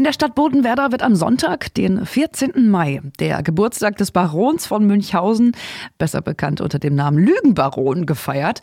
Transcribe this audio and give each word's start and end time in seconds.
In 0.00 0.04
der 0.04 0.14
Stadt 0.14 0.34
Bodenwerder 0.34 0.92
wird 0.92 1.02
am 1.02 1.14
Sonntag, 1.14 1.74
den 1.74 2.06
14. 2.06 2.70
Mai, 2.70 3.02
der 3.18 3.42
Geburtstag 3.42 3.98
des 3.98 4.12
Barons 4.12 4.64
von 4.64 4.86
Münchhausen, 4.86 5.54
besser 5.98 6.22
bekannt 6.22 6.62
unter 6.62 6.78
dem 6.78 6.94
Namen 6.94 7.18
Lügenbaron, 7.18 8.06
gefeiert. 8.06 8.62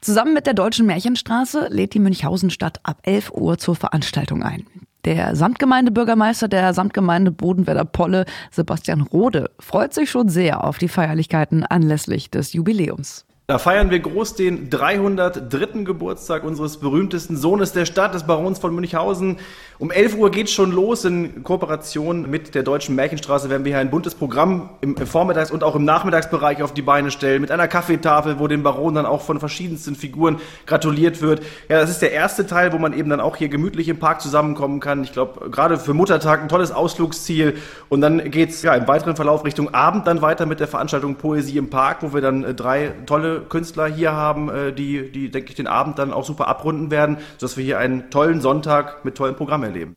Zusammen 0.00 0.32
mit 0.32 0.46
der 0.46 0.54
Deutschen 0.54 0.86
Märchenstraße 0.86 1.66
lädt 1.70 1.94
die 1.94 1.98
Münchhausenstadt 1.98 2.78
ab 2.84 3.00
11 3.02 3.32
Uhr 3.32 3.58
zur 3.58 3.74
Veranstaltung 3.74 4.44
ein. 4.44 4.64
Der 5.04 5.34
Samtgemeindebürgermeister 5.34 6.46
der 6.46 6.72
Samtgemeinde 6.72 7.32
Bodenwerder 7.32 7.84
Polle, 7.84 8.24
Sebastian 8.52 9.00
Rode, 9.00 9.50
freut 9.58 9.92
sich 9.92 10.08
schon 10.08 10.28
sehr 10.28 10.62
auf 10.62 10.78
die 10.78 10.86
Feierlichkeiten 10.86 11.64
anlässlich 11.64 12.30
des 12.30 12.52
Jubiläums. 12.52 13.26
Da 13.48 13.58
feiern 13.58 13.90
wir 13.90 14.00
groß 14.00 14.34
den 14.34 14.70
303. 14.70 15.84
Geburtstag 15.84 16.42
unseres 16.42 16.78
berühmtesten 16.78 17.36
Sohnes 17.36 17.70
der 17.70 17.86
Stadt, 17.86 18.12
des 18.12 18.24
Barons 18.24 18.58
von 18.58 18.74
Münchhausen. 18.74 19.36
Um 19.78 19.92
11 19.92 20.16
Uhr 20.16 20.32
geht's 20.32 20.50
schon 20.50 20.72
los. 20.72 21.04
In 21.04 21.44
Kooperation 21.44 22.28
mit 22.28 22.56
der 22.56 22.64
Deutschen 22.64 22.96
Märchenstraße 22.96 23.48
werden 23.48 23.64
wir 23.64 23.70
hier 23.70 23.78
ein 23.78 23.90
buntes 23.90 24.16
Programm 24.16 24.70
im 24.80 24.96
Vormittags- 24.96 25.52
und 25.52 25.62
auch 25.62 25.76
im 25.76 25.84
Nachmittagsbereich 25.84 26.60
auf 26.60 26.74
die 26.74 26.82
Beine 26.82 27.12
stellen. 27.12 27.40
Mit 27.40 27.52
einer 27.52 27.68
Kaffeetafel, 27.68 28.40
wo 28.40 28.48
dem 28.48 28.64
Baron 28.64 28.96
dann 28.96 29.06
auch 29.06 29.20
von 29.20 29.38
verschiedensten 29.38 29.94
Figuren 29.94 30.40
gratuliert 30.66 31.22
wird. 31.22 31.40
Ja, 31.68 31.78
das 31.78 31.90
ist 31.90 32.02
der 32.02 32.10
erste 32.10 32.48
Teil, 32.48 32.72
wo 32.72 32.78
man 32.78 32.94
eben 32.94 33.10
dann 33.10 33.20
auch 33.20 33.36
hier 33.36 33.48
gemütlich 33.48 33.88
im 33.88 34.00
Park 34.00 34.22
zusammenkommen 34.22 34.80
kann. 34.80 35.04
Ich 35.04 35.12
glaube, 35.12 35.50
gerade 35.50 35.78
für 35.78 35.94
Muttertag 35.94 36.42
ein 36.42 36.48
tolles 36.48 36.72
Ausflugsziel. 36.72 37.58
Und 37.90 38.00
dann 38.00 38.28
geht's 38.32 38.62
ja 38.62 38.74
im 38.74 38.88
weiteren 38.88 39.14
Verlauf 39.14 39.44
Richtung 39.44 39.72
Abend 39.72 40.08
dann 40.08 40.20
weiter 40.20 40.46
mit 40.46 40.58
der 40.58 40.66
Veranstaltung 40.66 41.14
Poesie 41.14 41.58
im 41.58 41.70
Park, 41.70 41.98
wo 42.00 42.12
wir 42.12 42.20
dann 42.20 42.42
äh, 42.42 42.52
drei 42.52 42.92
tolle 43.06 43.35
Künstler 43.40 43.86
hier 43.86 44.12
haben, 44.12 44.48
äh, 44.48 44.72
die, 44.72 45.10
die, 45.10 45.30
denke 45.30 45.50
ich, 45.50 45.56
den 45.56 45.66
Abend 45.66 45.98
dann 45.98 46.12
auch 46.12 46.24
super 46.24 46.48
abrunden 46.48 46.90
werden, 46.90 47.18
sodass 47.38 47.56
wir 47.56 47.64
hier 47.64 47.78
einen 47.78 48.10
tollen 48.10 48.40
Sonntag 48.40 49.04
mit 49.04 49.16
tollen 49.16 49.36
Programmen 49.36 49.64
erleben. 49.64 49.96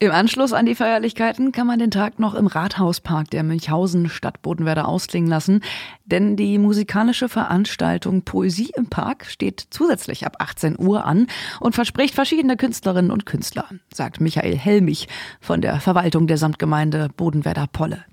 Im 0.00 0.12
Anschluss 0.12 0.52
an 0.52 0.64
die 0.64 0.76
Feierlichkeiten 0.76 1.50
kann 1.50 1.66
man 1.66 1.80
den 1.80 1.90
Tag 1.90 2.20
noch 2.20 2.34
im 2.34 2.46
Rathauspark 2.46 3.30
der 3.30 3.42
Münchhausen 3.42 4.08
Stadt 4.08 4.42
Bodenwerder 4.42 4.86
ausklingen 4.86 5.28
lassen, 5.28 5.60
denn 6.04 6.36
die 6.36 6.56
musikalische 6.58 7.28
Veranstaltung 7.28 8.22
Poesie 8.22 8.70
im 8.76 8.90
Park 8.90 9.26
steht 9.26 9.66
zusätzlich 9.70 10.24
ab 10.24 10.36
18 10.38 10.78
Uhr 10.78 11.04
an 11.04 11.26
und 11.58 11.74
verspricht 11.74 12.14
verschiedene 12.14 12.56
Künstlerinnen 12.56 13.10
und 13.10 13.26
Künstler, 13.26 13.64
sagt 13.92 14.20
Michael 14.20 14.56
Helmich 14.56 15.08
von 15.40 15.60
der 15.62 15.80
Verwaltung 15.80 16.28
der 16.28 16.38
Samtgemeinde 16.38 17.08
Bodenwerder 17.16 17.66
Polle. 17.66 18.04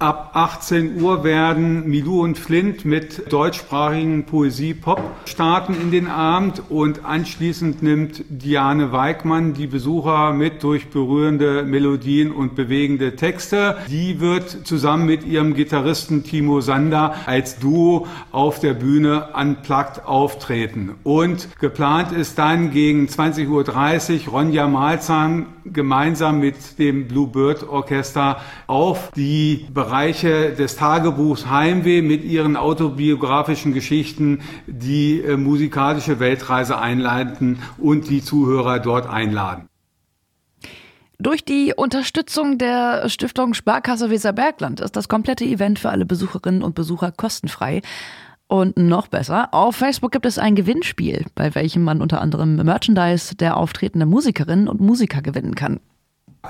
Ab 0.00 0.32
18 0.34 1.00
Uhr 1.00 1.22
werden 1.22 1.88
Milou 1.88 2.22
und 2.22 2.36
Flint 2.36 2.84
mit 2.84 3.32
deutschsprachigen 3.32 4.24
Poesie-Pop 4.24 5.00
starten 5.24 5.74
in 5.80 5.92
den 5.92 6.08
Abend 6.08 6.62
und 6.68 7.04
anschließend 7.04 7.80
nimmt 7.80 8.24
Diane 8.28 8.90
Weigmann 8.90 9.54
die 9.54 9.68
Besucher 9.68 10.32
mit 10.32 10.64
durch 10.64 10.90
berührende 10.90 11.62
Melodien 11.62 12.32
und 12.32 12.56
bewegende 12.56 13.14
Texte. 13.14 13.76
Die 13.88 14.18
wird 14.18 14.66
zusammen 14.66 15.06
mit 15.06 15.24
ihrem 15.24 15.54
Gitarristen 15.54 16.24
Timo 16.24 16.60
Sander 16.60 17.14
als 17.26 17.60
Duo 17.60 18.08
auf 18.32 18.58
der 18.58 18.74
Bühne 18.74 19.28
unplugged 19.32 20.04
auftreten. 20.06 20.96
Und 21.04 21.48
geplant 21.60 22.10
ist 22.10 22.36
dann 22.36 22.72
gegen 22.72 23.06
20.30 23.06 24.26
Uhr 24.26 24.32
Ronja 24.32 24.66
Malzahn 24.66 25.46
gemeinsam 25.64 26.40
mit 26.40 26.78
dem 26.78 27.08
Bluebird 27.08 27.68
Orchester 27.68 28.40
auf 28.66 29.10
die 29.16 29.66
Bereiche 29.72 30.52
des 30.52 30.76
Tagebuchs 30.76 31.48
Heimweh 31.48 32.02
mit 32.02 32.24
ihren 32.24 32.56
autobiografischen 32.56 33.72
Geschichten 33.72 34.40
die 34.66 35.20
äh, 35.20 35.36
musikalische 35.36 36.20
Weltreise 36.20 36.78
einleiten 36.78 37.58
und 37.78 38.10
die 38.10 38.22
Zuhörer 38.22 38.78
dort 38.78 39.08
einladen. 39.08 39.68
Durch 41.18 41.44
die 41.44 41.72
Unterstützung 41.74 42.58
der 42.58 43.08
Stiftung 43.08 43.54
Sparkasse 43.54 44.10
Weserbergland 44.10 44.80
ist 44.80 44.96
das 44.96 45.08
komplette 45.08 45.44
Event 45.44 45.78
für 45.78 45.90
alle 45.90 46.04
Besucherinnen 46.04 46.62
und 46.62 46.74
Besucher 46.74 47.12
kostenfrei. 47.12 47.82
Und 48.54 48.76
noch 48.76 49.08
besser, 49.08 49.48
auf 49.50 49.74
Facebook 49.74 50.12
gibt 50.12 50.26
es 50.26 50.38
ein 50.38 50.54
Gewinnspiel, 50.54 51.26
bei 51.34 51.56
welchem 51.56 51.82
man 51.82 52.00
unter 52.00 52.20
anderem 52.20 52.54
Merchandise 52.54 53.34
der 53.34 53.56
auftretenden 53.56 54.08
Musikerinnen 54.08 54.68
und 54.68 54.80
Musiker 54.80 55.22
gewinnen 55.22 55.56
kann. 55.56 55.80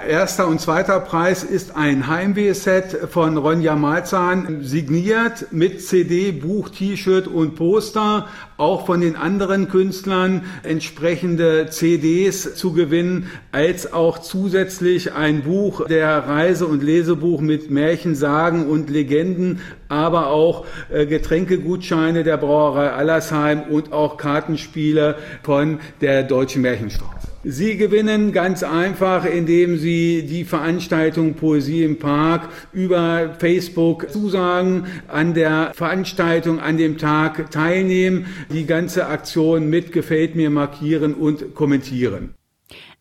Erster 0.07 0.49
und 0.49 0.61
zweiter 0.61 0.99
Preis 0.99 1.45
ist 1.45 1.77
ein 1.77 2.09
Heimweh-Set 2.09 3.09
von 3.11 3.39
Ronja 3.39 3.77
Malzahn, 3.77 4.63
signiert 4.63 5.53
mit 5.53 5.81
CD, 5.83 6.33
Buch, 6.33 6.69
T-Shirt 6.69 7.29
und 7.29 7.55
Poster. 7.55 8.27
Auch 8.57 8.87
von 8.87 9.01
den 9.01 9.15
anderen 9.15 9.69
Künstlern 9.69 10.43
entsprechende 10.65 11.69
CDs 11.71 12.57
zu 12.57 12.73
gewinnen, 12.73 13.31
als 13.53 13.93
auch 13.93 14.19
zusätzlich 14.19 15.13
ein 15.13 15.43
Buch, 15.43 15.87
der 15.87 16.29
Reise- 16.29 16.67
und 16.67 16.83
Lesebuch 16.83 17.41
mit 17.41 17.71
Märchen, 17.71 18.17
Sagen 18.17 18.67
und 18.67 18.91
Legenden, 18.91 19.61
aber 19.95 20.29
auch 20.29 20.67
äh, 20.93 21.07
Getränkegutscheine 21.07 22.25
der 22.25 22.37
Brauerei 22.37 22.91
Allersheim 22.91 23.63
und 23.71 23.93
auch 23.93 24.17
Kartenspiele 24.17 25.17
von 25.43 25.79
der 26.01 26.25
Deutschen 26.25 26.63
Märchenstraße. 26.63 27.29
Sie 27.47 27.77
gewinnen 27.77 28.33
ganz 28.33 28.63
einfach, 28.63 29.27
indem 29.27 29.77
Sie 29.77 30.25
die 30.27 30.45
Veranstaltung 30.45 31.35
Poesie 31.35 31.85
im 31.85 31.99
Park 31.99 32.49
über 32.73 33.35
Facebook 33.39 34.11
zusagen, 34.11 34.87
an 35.09 35.35
der 35.35 35.73
Veranstaltung 35.75 36.59
an 36.59 36.79
dem 36.79 36.97
Tag 36.97 37.51
teilnehmen, 37.51 38.27
die 38.51 38.65
ganze 38.65 39.09
Aktion 39.09 39.69
mit 39.69 39.93
Gefällt 39.93 40.37
mir 40.37 40.49
markieren 40.49 41.13
und 41.13 41.55
kommentieren. 41.55 42.35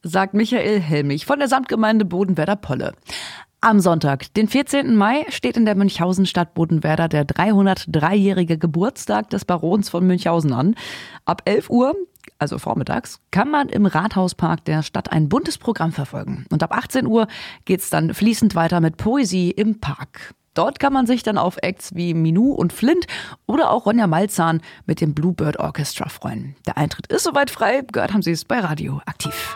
Sagt 0.01 0.33
Michael 0.33 0.81
Helmich 0.81 1.25
von 1.25 1.39
der 1.39 1.47
Samtgemeinde 1.47 2.03
Bodenwerder 2.03 2.57
Polle. 2.57 2.91
Am 3.63 3.79
Sonntag, 3.79 4.33
den 4.33 4.49
14. 4.49 4.93
Mai, 4.93 5.25
steht 5.29 5.55
in 5.55 5.63
der 5.63 5.75
Münchhausen-Stadt 5.75 6.53
Bodenwerder 6.53 7.07
der 7.07 7.25
303-jährige 7.25 8.57
Geburtstag 8.57 9.29
des 9.29 9.45
Barons 9.45 9.87
von 9.87 10.05
Münchhausen 10.05 10.51
an. 10.51 10.75
Ab 11.23 11.43
11 11.45 11.69
Uhr 11.69 11.95
also 12.39 12.57
vormittags, 12.57 13.21
kann 13.31 13.49
man 13.49 13.69
im 13.69 13.85
Rathauspark 13.85 14.65
der 14.65 14.83
Stadt 14.83 15.13
ein 15.13 15.29
buntes 15.29 15.57
Programm 15.57 15.93
verfolgen. 15.93 16.45
Und 16.51 16.61
ab 16.61 16.75
18 16.75 17.07
Uhr 17.07 17.27
geht's 17.63 17.89
dann 17.89 18.13
fließend 18.13 18.53
weiter 18.53 18.81
mit 18.81 18.97
Poesie 18.97 19.51
im 19.51 19.79
Park. 19.79 20.33
Dort 20.53 20.81
kann 20.81 20.91
man 20.91 21.07
sich 21.07 21.23
dann 21.23 21.37
auf 21.37 21.55
Acts 21.61 21.95
wie 21.95 22.13
Minou 22.13 22.51
und 22.51 22.73
Flint 22.73 23.07
oder 23.45 23.71
auch 23.71 23.85
Ronja 23.85 24.07
Malzahn 24.07 24.59
mit 24.85 24.99
dem 24.99 25.13
Bluebird 25.13 25.57
Orchestra 25.57 26.09
freuen. 26.09 26.57
Der 26.65 26.77
Eintritt 26.77 27.07
ist 27.07 27.23
soweit 27.23 27.49
frei, 27.49 27.81
gehört 27.89 28.11
haben 28.11 28.23
Sie 28.23 28.31
es 28.31 28.43
bei 28.43 28.59
Radio 28.59 28.99
aktiv. 29.05 29.55